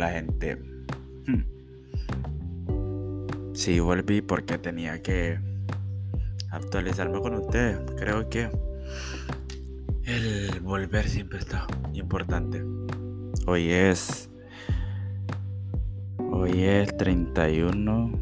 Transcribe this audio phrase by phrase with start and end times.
[0.00, 0.56] Hola gente.
[1.26, 1.44] Hmm.
[3.52, 5.38] Sí, volví porque tenía que
[6.50, 7.78] actualizarme con ustedes.
[7.98, 8.48] Creo que
[10.04, 12.64] el volver siempre está importante.
[13.46, 14.30] Hoy es.
[16.16, 18.12] Hoy es 31.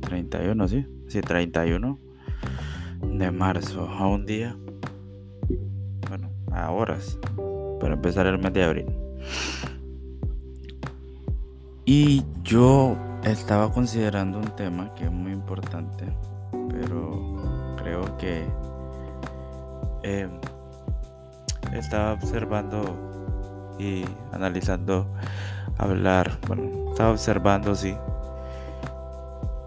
[0.00, 0.84] 31, sí.
[1.06, 1.96] Sí, 31
[3.02, 3.88] de marzo.
[3.88, 4.56] A un día.
[6.08, 7.20] Bueno, a horas.
[7.78, 8.86] Para empezar el mes de abril.
[11.86, 16.06] Y yo estaba considerando un tema que es muy importante,
[16.70, 18.46] pero creo que
[20.02, 20.40] em,
[21.74, 25.06] estaba observando y analizando
[25.76, 27.94] hablar, bueno, estaba observando, sí,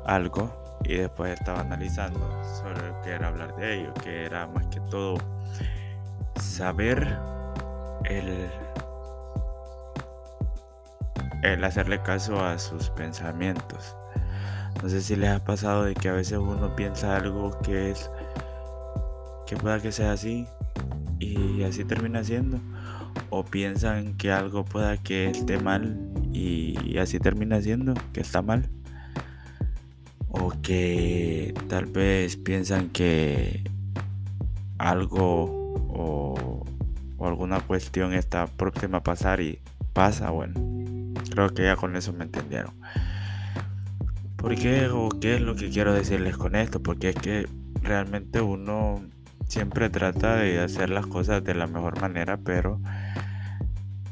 [0.06, 4.80] algo y después estaba analizando sobre que era hablar de ello, que era más que
[4.90, 5.18] todo
[6.40, 7.20] saber
[8.06, 8.50] el
[11.44, 13.96] el hacerle caso a sus pensamientos.
[14.82, 18.12] No sé si les ha pasado de que a veces uno piensa algo que es
[19.48, 20.46] que pueda que sea así
[21.20, 22.60] y así termina siendo.
[23.30, 25.98] O piensan que algo pueda que esté mal
[26.32, 28.70] y así termina siendo que está mal.
[30.30, 33.64] O que tal vez piensan que
[34.78, 36.66] algo o,
[37.20, 39.60] alguna cuestión está próxima a pasar y
[39.94, 40.77] pasa, bueno
[41.38, 42.74] Creo que ya con eso me entendieron.
[44.38, 46.82] ¿Por qué o qué es lo que quiero decirles con esto?
[46.82, 47.48] Porque es que
[47.84, 49.06] realmente uno
[49.48, 52.82] siempre trata de hacer las cosas de la mejor manera, pero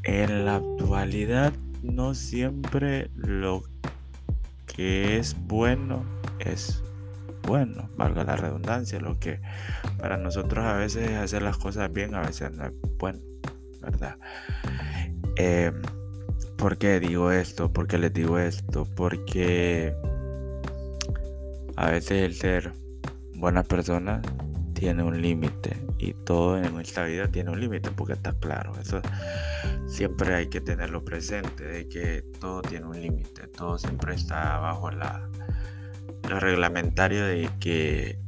[0.03, 1.51] en la actualidad
[1.81, 3.63] no siempre lo
[4.67, 6.05] que es bueno
[6.37, 6.83] es
[7.41, 9.41] bueno, valga la redundancia, lo que
[9.97, 13.17] para nosotros a veces es hacer las cosas bien, a veces no es bueno,
[13.81, 14.15] ¿verdad?
[15.37, 15.71] Eh,
[16.57, 17.71] ¿Por qué digo esto?
[17.71, 18.87] ¿Por qué les digo esto?
[18.95, 19.93] Porque
[21.75, 22.71] a veces el ser
[23.33, 24.21] buena persona
[24.73, 28.73] tiene un límite y todo en esta vida tiene un límite porque está claro.
[28.79, 29.01] Eso
[29.87, 34.91] siempre hay que tenerlo presente, de que todo tiene un límite, todo siempre está bajo
[34.91, 35.29] la,
[36.29, 38.19] lo reglamentario de que eh,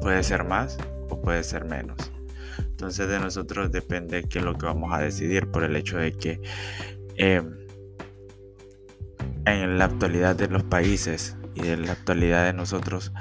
[0.00, 0.78] puede ser más
[1.08, 2.12] o puede ser menos.
[2.58, 6.12] Entonces de nosotros depende qué es lo que vamos a decidir por el hecho de
[6.12, 6.40] que
[7.22, 7.54] Em,
[9.44, 13.12] en la actualidad de los países y en la actualidad de nosotros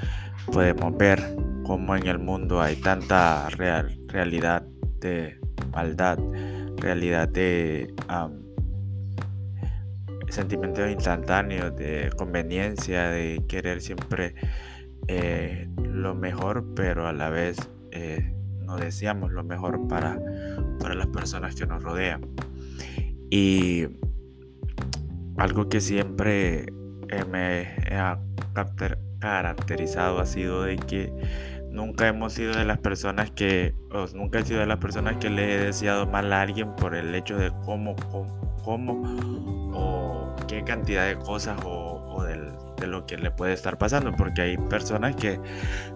[0.53, 1.21] podemos ver
[1.65, 4.65] cómo en el mundo hay tanta real, realidad
[5.01, 5.37] de
[5.73, 6.17] maldad,
[6.77, 7.93] realidad de
[10.29, 14.33] sentimientos instantáneos, de conveniencia, de querer siempre
[15.09, 17.57] eh, lo mejor, pero a la vez
[17.91, 20.17] eh, no deseamos lo mejor para,
[20.79, 22.21] para las personas que nos rodean.
[23.29, 23.87] Y
[25.37, 26.65] algo que siempre
[27.09, 28.19] eh, me ha
[29.19, 31.13] caracterizado ha sido de que
[31.71, 35.29] nunca hemos sido de las personas que, o nunca he sido de las personas que
[35.29, 37.95] le he deseado mal a alguien por el hecho de cómo,
[38.63, 39.03] cómo,
[39.73, 44.57] o qué cantidad de cosas o, de lo que le puede estar pasando, porque hay
[44.57, 45.39] personas que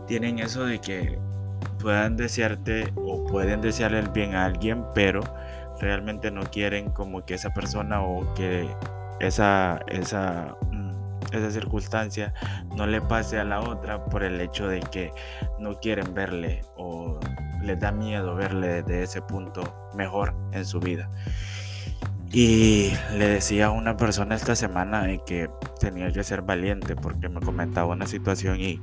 [0.08, 1.18] tienen eso de que
[1.80, 5.22] puedan desearte o pueden desearle el bien a alguien, pero
[5.80, 8.68] realmente no quieren como que esa persona o que
[9.20, 10.92] esa, esa, mm,
[11.32, 12.34] esa circunstancia
[12.76, 15.12] no le pase a la otra por el hecho de que
[15.60, 17.20] no quieren verle o
[17.62, 21.10] les da miedo verle desde ese punto mejor en su vida.
[22.36, 27.40] Y le decía a una persona esta semana que tenía que ser valiente porque me
[27.40, 28.82] comentaba una situación y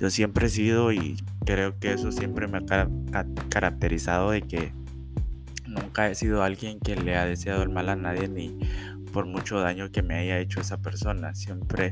[0.00, 4.72] yo siempre he sido y creo que eso siempre me ha caracterizado de que
[5.68, 8.58] nunca he sido alguien que le ha deseado el mal a nadie ni
[9.12, 11.34] por mucho daño que me haya hecho esa persona.
[11.34, 11.90] Siempre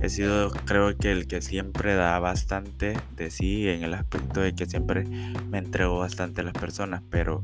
[0.00, 4.54] he sido, creo que el que siempre da bastante de sí en el aspecto de
[4.54, 5.04] que siempre
[5.48, 7.42] me entrego bastante a las personas, pero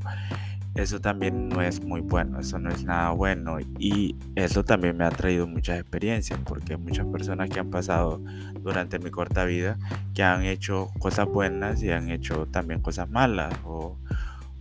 [0.75, 5.05] eso también no es muy bueno, eso no es nada bueno y eso también me
[5.05, 8.23] ha traído muchas experiencias porque muchas personas que han pasado
[8.61, 9.79] durante mi corta vida
[10.15, 13.99] que han hecho cosas buenas y han hecho también cosas malas o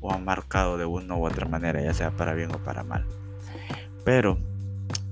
[0.01, 3.05] o han marcado de una u otra manera, ya sea para bien o para mal.
[4.03, 4.37] Pero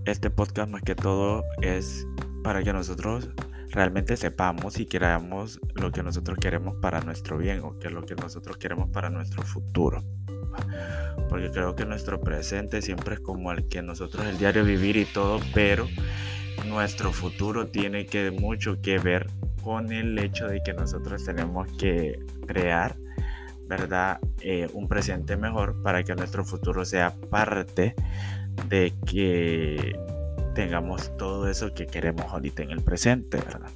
[0.06, 2.06] este podcast más que todo es
[2.44, 3.30] para que nosotros
[3.72, 8.04] realmente sepamos y queramos lo que nosotros queremos para nuestro bien o que es lo
[8.06, 10.04] que nosotros queremos para nuestro futuro.
[11.30, 15.06] Porque creo que nuestro presente siempre es como el que nosotros el diario vivir y
[15.06, 15.88] todo, pero
[16.66, 19.28] nuestro futuro tiene que mucho que ver
[19.64, 22.96] con el hecho de que nosotros tenemos que crear
[23.70, 24.20] ¿verdad?
[24.42, 27.94] Eh, un presente mejor para que nuestro futuro sea parte
[28.68, 29.96] de que
[30.56, 33.70] tengamos todo eso que queremos ahorita en el presente, ¿verdad?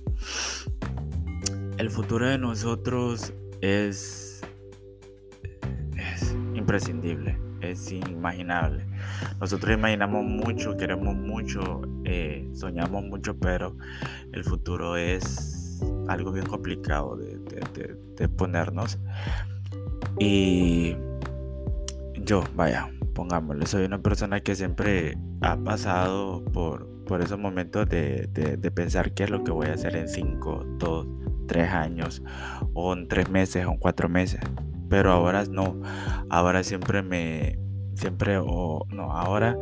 [1.77, 4.41] El futuro de nosotros es,
[5.95, 8.87] es imprescindible, es inimaginable.
[9.39, 13.77] Nosotros imaginamos mucho, queremos mucho, eh, soñamos mucho, pero
[14.31, 18.97] el futuro es algo bien complicado de ponernos.
[20.25, 20.95] Y
[22.15, 28.29] yo, vaya, pongámosle, soy una persona que siempre ha pasado por, por esos momentos de,
[28.31, 31.07] de, pensar qué es lo que voy a hacer en 5, 2,
[31.49, 32.23] 3 años,
[32.73, 34.39] o en 3 meses, o en 4 meses.
[34.87, 35.81] Pero ahora no,
[36.29, 37.59] ahora siempre me,
[37.95, 39.57] siempre, o no, ahora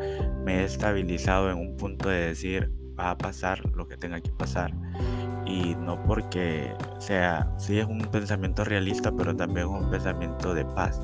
[0.46, 4.30] me he estabilizado en un punto de decir, va a pasar lo que tenga que
[4.30, 4.76] pasar.
[5.46, 11.02] Y no porque sea, sí es un pensamiento realista, pero también un pensamiento de paz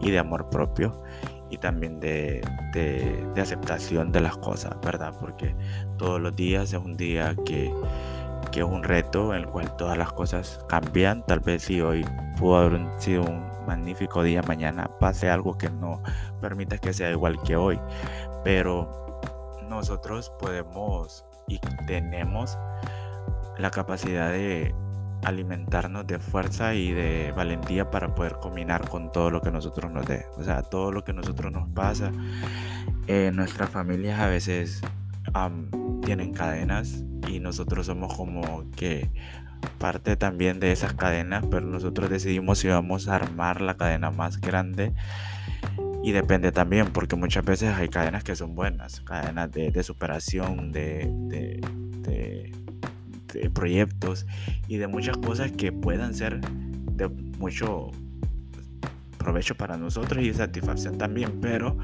[0.00, 1.02] y de amor propio
[1.50, 2.42] y también de,
[2.72, 5.14] de, aceptación de las cosas, ¿verdad?
[5.20, 5.54] Porque
[5.98, 7.72] todos los días es un día que,
[8.50, 11.24] que, es un reto en el cual todas las cosas cambian.
[11.26, 12.04] Tal vez si hoy
[12.38, 16.02] pudo haber sido un magnífico día, mañana pase algo que no
[16.40, 17.78] permita que sea igual que hoy.
[18.42, 19.20] Pero
[19.68, 22.58] nosotros podemos y tenemos
[23.58, 24.74] la capacidad de
[25.24, 30.06] alimentarnos de fuerza y de valentía para poder combinar con todo lo que nosotros nos
[30.06, 30.26] dé.
[30.36, 32.12] O sea, todo lo que nosotros nos pasa.
[33.06, 34.80] Eh, nuestras familias a veces
[36.02, 39.10] tienen cadenas y nosotros somos como que
[39.78, 44.40] parte también de esas cadenas, pero nosotros decidimos si vamos a armar la cadena más
[44.40, 44.92] grande.
[46.02, 51.08] Y depende también, porque muchas veces hay cadenas que son buenas, cadenas de, superación, de
[53.52, 54.26] proyectos
[54.68, 57.90] y de muchas cosas que puedan ser de mucho
[59.24, 61.76] provecho para nosotros y satisfacción también, pero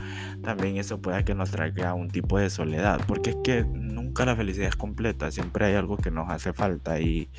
[0.43, 4.37] también eso puede que nos traiga un tipo de soledad, porque es que nunca la
[4.37, 7.31] felicidad es completa, siempre hay algo que nos hace falta y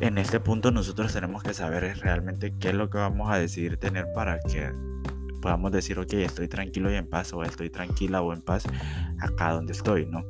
[0.00, 3.78] en este punto nosotros tenemos que saber realmente qué es lo que vamos a decidir
[3.78, 4.72] tener para que
[5.40, 8.64] podamos decir, ok, estoy tranquilo y en paz o estoy tranquila o en paz
[9.20, 10.24] acá donde estoy, ¿no?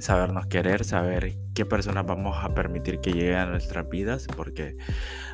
[0.00, 4.76] Sabernos querer, saber qué personas vamos a permitir que lleguen a nuestras vidas, porque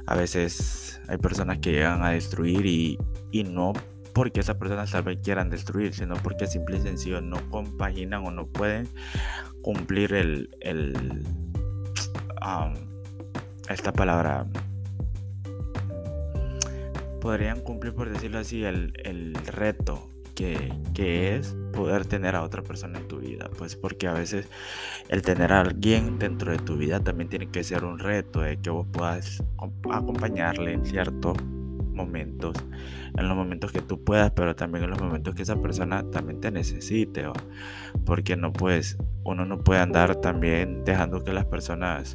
[0.06, 2.98] a veces hay personas que llegan a destruir y,
[3.44, 3.74] no
[4.14, 8.30] porque esas personas tal vez quieran destruir, sino porque simple y sencillo no compaginan o
[8.30, 8.88] no pueden
[9.62, 11.22] cumplir el, el
[13.68, 14.46] esta palabra.
[17.20, 22.98] Podrían cumplir por decirlo así el, el reto que, es poder tener a otra persona
[22.98, 23.50] en tu vida.
[23.58, 24.48] Pues porque a veces
[25.08, 28.58] el tener a alguien dentro de tu vida también tiene que ser un reto de
[28.60, 29.42] que vos puedas
[29.90, 31.36] acompañarle en ciertos
[31.92, 32.54] momentos,
[33.16, 36.40] en los momentos que tú puedas, pero también en los momentos que esa persona también
[36.40, 37.24] te necesite,
[38.04, 42.14] porque no puedes, uno no puede andar también dejando que las personas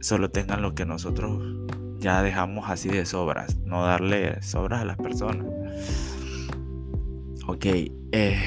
[0.00, 1.42] solo tengan lo que nosotros
[1.98, 5.46] ya dejamos así de sobras, no darle sobras a las personas.
[7.52, 7.66] Ok,
[8.12, 8.38] eh,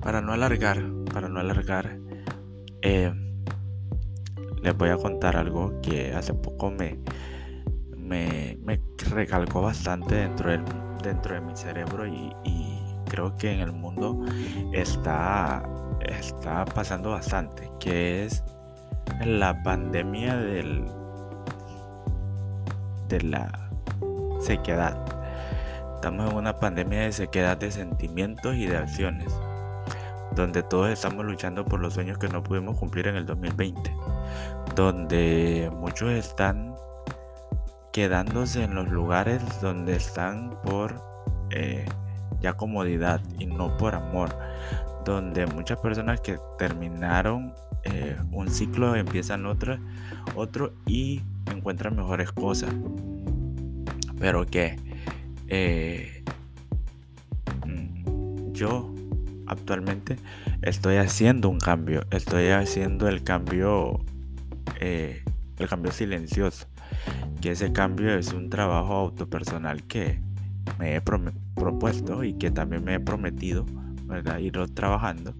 [0.00, 0.82] para no alargar,
[1.12, 1.98] para no alargar,
[2.80, 3.12] eh,
[4.62, 6.98] les voy a contar algo que hace poco me,
[7.98, 10.64] me, recalcó bastante dentro, del,
[11.02, 12.32] dentro de mi cerebro y,
[13.10, 14.24] creo que en el mundo
[14.72, 15.62] está,
[16.00, 18.42] está pasando bastante, que es
[19.26, 20.86] la pandemia del,
[23.08, 23.70] de la
[24.40, 25.17] sequedad.
[25.98, 29.34] Estamos en una pandemia de sequedad de sentimientos y de acciones,
[30.36, 33.96] donde todos estamos luchando por los sueños que no pudimos cumplir en el 2020,
[34.76, 36.76] donde muchos están
[37.92, 41.02] quedándose en los lugares donde están por
[41.50, 41.84] eh,
[42.40, 44.38] ya comodidad y no por amor,
[45.04, 49.78] donde muchas personas que terminaron eh, un ciclo empiezan otro,
[50.36, 52.72] otro y encuentran mejores cosas,
[54.20, 54.87] pero que
[55.48, 56.24] eh,
[57.66, 58.94] mm, yo
[59.46, 60.16] actualmente
[60.62, 64.04] estoy haciendo un cambio, estoy haciendo el cambio,
[64.80, 65.24] eh,
[65.58, 66.66] el cambio silencioso,
[67.40, 70.20] que ese cambio es un trabajo autopersonal que
[70.78, 73.64] me he propuesto y que también me he prometido,
[74.04, 74.38] ¿verdad?
[74.38, 75.34] Ir trabajando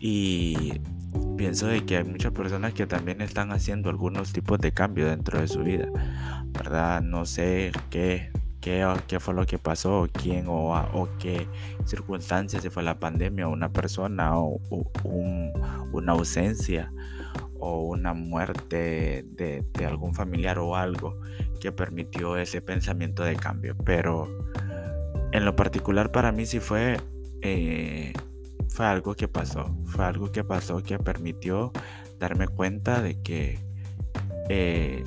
[0.00, 0.80] y
[1.36, 5.40] pienso de que hay muchas personas que también están haciendo algunos tipos de cambio dentro
[5.40, 5.88] de su vida,
[6.46, 7.02] ¿verdad?
[7.02, 8.30] No sé qué
[9.06, 11.46] qué, fue lo que pasó, quién o, qué
[11.84, 14.60] circunstancias, si fue la pandemia una persona o,
[15.92, 16.92] una ausencia
[17.60, 21.20] o una muerte de, de, algún familiar o algo
[21.60, 23.76] que permitió ese pensamiento de cambio.
[23.84, 24.28] Pero
[25.30, 27.00] en lo particular para mí sí fue,
[27.42, 28.12] eh,
[28.68, 31.72] fue algo que pasó, fue algo que pasó que permitió
[32.18, 33.60] darme cuenta de que
[34.48, 35.04] eh,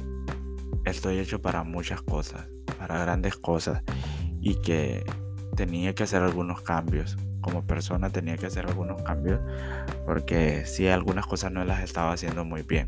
[0.85, 2.47] estoy hecho para muchas cosas,
[2.79, 3.83] para grandes cosas
[4.41, 5.05] y que
[5.55, 7.17] tenía que hacer algunos cambios.
[7.41, 9.39] Como persona tenía que hacer algunos cambios
[10.05, 12.87] porque sí algunas cosas no las estaba haciendo muy bien.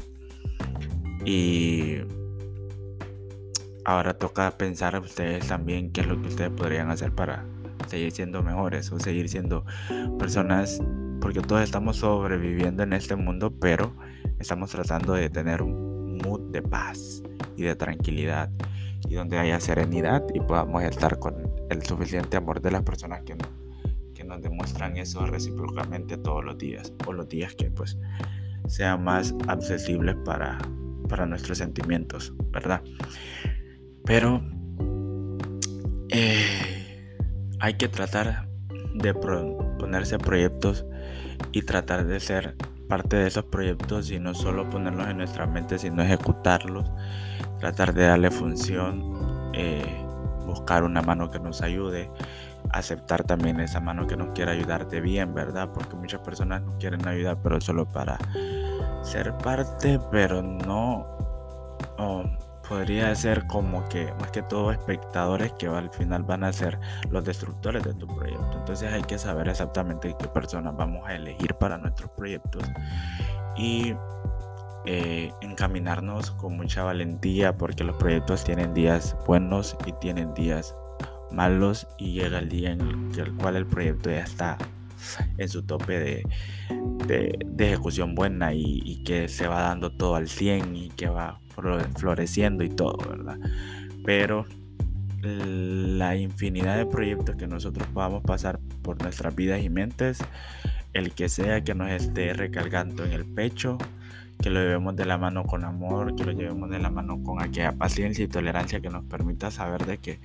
[1.26, 1.98] Y
[3.86, 7.46] ahora toca pensar a ustedes también qué es lo que ustedes podrían hacer para
[7.88, 9.66] seguir siendo mejores o seguir siendo
[10.18, 10.82] personas,
[11.20, 13.94] porque todos estamos sobreviviendo en este mundo, pero
[14.40, 17.22] estamos tratando de tener un mood de paz
[17.56, 18.50] y de tranquilidad
[19.10, 21.36] y donde haya serenidad y podamos estar con
[21.70, 23.36] el suficiente amor de las personas que,
[24.14, 27.98] que nos demuestran eso recíprocamente todos los días o los días que pues
[28.68, 30.58] sean más accesibles para,
[31.10, 32.82] para nuestros sentimientos, ¿verdad?
[34.06, 34.42] Pero
[36.10, 37.18] eh,
[37.60, 38.48] hay que tratar
[38.94, 40.86] de ponerse proyectos
[41.52, 42.56] y tratar de ser
[42.92, 46.92] parte de esos proyectos y no solo ponerlos en nuestra mente, sino ejecutarlos,
[47.58, 50.06] tratar de darle función, eh,
[50.46, 52.12] buscar una mano que nos ayude,
[52.70, 55.70] aceptar también esa mano que nos quiera ayudar de bien, ¿verdad?
[55.74, 58.18] Porque muchas personas quieren ayudar, pero solo para
[59.04, 61.08] ser parte, pero no
[62.72, 67.26] podría ser como que más que todo espectadores que al final van a ser los
[67.26, 68.60] destructores de tu proyecto.
[68.60, 72.64] Entonces hay que saber exactamente qué personas vamos a elegir para nuestros proyectos
[73.58, 73.94] y
[74.86, 80.74] eh, encaminarnos con mucha valentía porque los proyectos tienen días buenos y tienen días
[81.30, 84.58] malos y llega el día en el, cual el proyecto ya está
[85.38, 86.24] en su tope de,
[87.46, 91.41] de, ejecución buena y, y, que se va dando todo al 100 y que va
[91.96, 93.38] floreciendo y todo, ¿verdad?
[94.06, 94.46] Pero
[95.22, 100.20] la infinidad de proyectos que nosotros podamos pasar por nuestras vidas y mentes,
[100.94, 103.78] el que sea que nos esté recargando en el pecho,
[104.42, 107.42] que lo llevemos de la mano con amor, que lo llevemos de la mano con
[107.42, 110.20] aquella paciencia y tolerancia que nos permita saber de que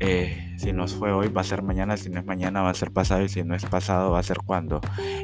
[0.00, 2.74] eh, si no fue hoy va a ser mañana, si no es mañana va a
[2.74, 4.80] ser pasado y si no es pasado va a ser cuando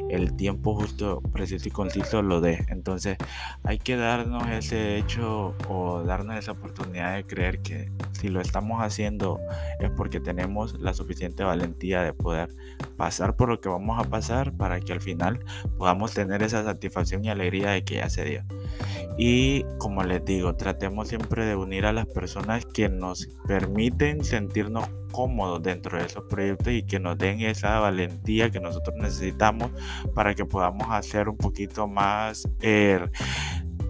[0.09, 2.65] el tiempo justo, preciso y conciso lo dé.
[2.69, 3.17] Entonces
[3.63, 8.81] hay que darnos ese hecho o darnos esa oportunidad de creer que si lo estamos
[8.81, 9.39] haciendo
[9.79, 12.55] es porque tenemos la suficiente valentía de poder
[12.97, 15.43] pasar por lo que vamos a pasar para que al final
[15.77, 18.43] podamos tener esa satisfacción y alegría de que ya se dio.
[19.17, 24.23] Y como les digo, tratemos siempre de unir a las personas que nos permiten
[24.61, 29.71] sentirnos cómodos dentro de esos proyectos y que nos den esa valentía que nosotros necesitamos
[30.13, 33.07] para que podamos hacer un poquito más eh,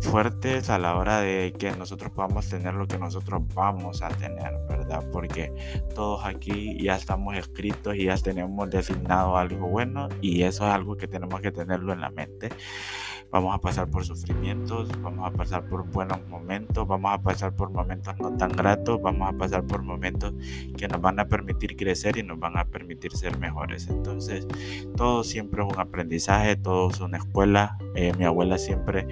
[0.01, 4.53] fuertes a la hora de que nosotros podamos tener lo que nosotros vamos a tener,
[4.67, 5.03] ¿verdad?
[5.11, 5.53] Porque
[5.93, 10.95] todos aquí ya estamos escritos y ya tenemos designado algo bueno y eso es algo
[10.95, 12.49] que tenemos que tenerlo en la mente.
[13.31, 17.71] Vamos a pasar por sufrimientos, vamos a pasar por buenos momentos, vamos a pasar por
[17.71, 20.33] momentos no tan gratos, vamos a pasar por momentos
[20.75, 23.87] que nos van a permitir crecer y nos van a permitir ser mejores.
[23.87, 24.45] Entonces,
[24.97, 27.77] todo siempre es un aprendizaje, todo es una escuela.
[27.95, 29.07] Eh, mi abuela siempre,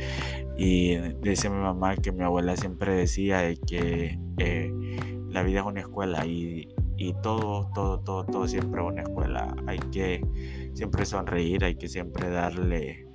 [0.57, 4.73] y dice mi mamá que mi abuela siempre decía de que eh,
[5.29, 9.55] la vida es una escuela y, y todo, todo, todo, todo siempre es una escuela.
[9.65, 10.21] Hay que
[10.73, 13.08] siempre sonreír, hay que siempre darle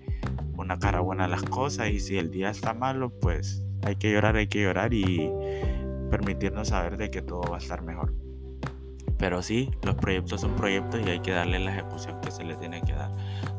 [0.57, 4.13] una cara buena a las cosas y si el día está malo, pues hay que
[4.13, 5.31] llorar, hay que llorar y
[6.11, 8.15] permitirnos saber de que todo va a estar mejor.
[9.19, 12.59] Pero sí, los proyectos son proyectos y hay que darle la ejecución que se les
[12.59, 13.11] tiene que dar.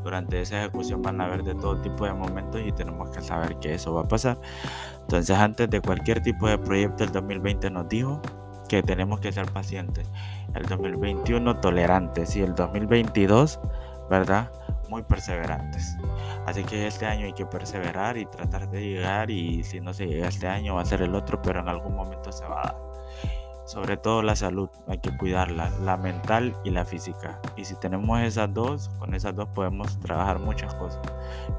[0.04, 3.58] Durante esa ejecución van a haber de todo tipo de momentos y tenemos que saber
[3.60, 4.40] que eso va a pasar.
[5.02, 8.22] Entonces antes de cualquier tipo de proyecto, el 2020 nos dijo
[8.68, 10.12] que tenemos que ser pacientes.
[10.54, 13.60] El 2021 tolerantes y el 2022,
[14.10, 14.52] ¿verdad?
[14.96, 15.98] Muy perseverantes.
[16.46, 20.08] Así que este año hay que perseverar y tratar de llegar y si no se
[20.08, 22.64] llega este año va a ser el otro, pero en algún momento se va a
[22.64, 22.78] dar.
[23.66, 27.42] Sobre todo la salud, hay que cuidarla, la mental y la física.
[27.58, 31.02] Y si tenemos esas dos, con esas dos podemos trabajar muchas cosas.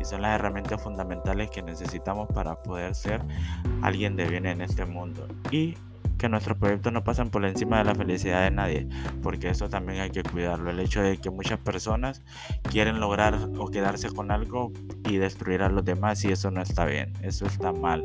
[0.01, 3.21] Y son las herramientas fundamentales que necesitamos para poder ser
[3.83, 5.29] alguien de bien en este mundo.
[5.51, 5.77] Y
[6.19, 8.89] que nuestros proyectos no pasen por encima de la felicidad de nadie,
[9.23, 10.71] porque eso también hay que cuidarlo.
[10.71, 12.23] El hecho de que muchas personas
[12.71, 14.73] quieren lograr o quedarse con algo
[15.09, 18.03] y destruir a los demás y eso no está bien, eso está mal.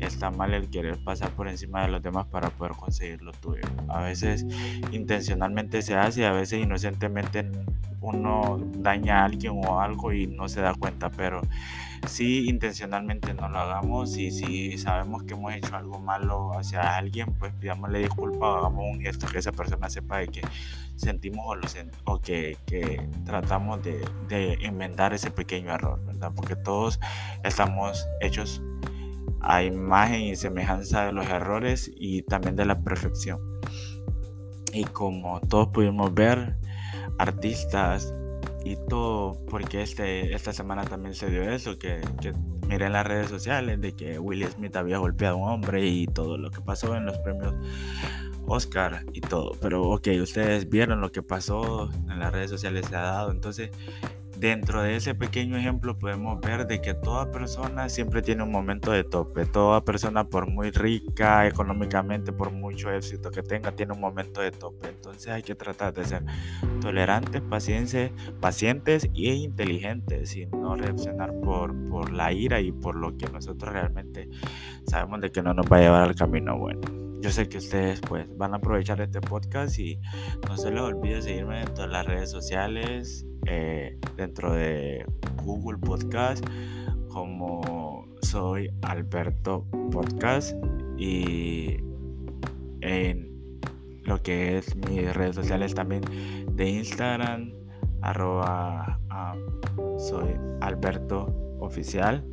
[0.00, 3.62] Está mal el querer pasar por encima de los demás para poder conseguir lo tuyo.
[3.88, 4.44] A veces
[4.90, 7.50] intencionalmente se hace a veces inocentemente
[8.00, 11.40] uno daña a alguien o algo y no se da cuenta, pero
[12.06, 17.32] si intencionalmente no lo hagamos y si sabemos que hemos hecho algo malo hacia alguien,
[17.38, 20.42] pues pidámosle disculpas hagamos un gesto que esa persona sepa de que
[20.96, 21.66] sentimos o, lo
[22.04, 26.32] o que, que, tratamos de, de enmendar ese pequeño error, ¿verdad?
[26.34, 27.00] Porque todos
[27.42, 28.62] estamos hechos
[29.40, 33.40] a imagen y semejanza de los errores y también de la perfección.
[34.72, 36.56] Y como todos pudimos ver,
[37.18, 38.12] artistas
[38.64, 42.00] y todo, porque este, esta semana también se dio eso, que
[42.64, 46.06] miré en las redes sociales de que Will Smith había golpeado a un hombre y
[46.06, 47.54] todo lo que pasó en los premios
[48.46, 49.52] Oscar y todo.
[49.60, 53.30] Pero ok, ustedes vieron lo que pasó en las redes sociales se ha dado.
[53.30, 53.70] Entonces,
[54.36, 58.90] dentro de ese pequeño ejemplo podemos ver de que toda persona siempre tiene un momento
[58.90, 59.46] de tope.
[59.46, 64.50] Toda persona, por muy rica económicamente, por mucho éxito que tenga, tiene un momento de
[64.50, 64.88] tope.
[64.88, 66.24] Entonces hay que tratar de ser
[66.80, 73.16] tolerantes, pacientes, pacientes e inteligentes y no reaccionar por, por la ira y por lo
[73.16, 74.28] que nosotros realmente
[74.86, 77.04] sabemos de que no nos va a llevar al camino bueno.
[77.24, 79.98] Yo sé que ustedes pues van a aprovechar este podcast y
[80.46, 85.04] no se les olvide seguirme en todas las redes sociales, eh, dentro de
[85.44, 86.44] Google Podcast
[87.08, 90.56] como soy Alberto Podcast
[90.96, 91.76] y
[92.80, 93.60] en
[94.04, 96.02] lo que es mis redes sociales también
[96.50, 97.52] de Instagram
[98.02, 98.98] arroba
[99.98, 102.24] soy Alberto Oficial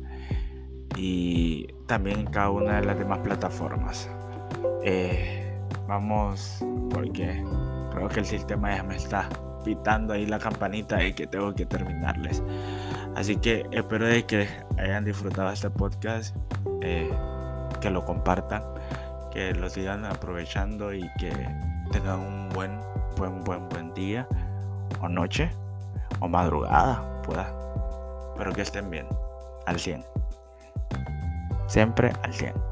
[0.96, 4.10] y también en cada una de las demás plataformas.
[4.84, 7.42] Eh, vamos porque
[7.92, 9.28] creo que el sistema ya me está
[9.64, 12.42] pitando ahí la campanita y que tengo que terminarles.
[13.14, 16.34] Así que espero de que hayan disfrutado este podcast,
[16.80, 17.10] eh,
[17.80, 18.62] que lo compartan,
[19.30, 21.30] que lo sigan aprovechando y que
[21.90, 22.80] tengan un buen,
[23.16, 24.26] buen, buen, buen día
[25.00, 25.50] o noche
[26.20, 27.54] o madrugada, pueda.
[28.36, 29.06] Pero que estén bien,
[29.66, 30.04] al 100.
[31.66, 32.71] Siempre al 100.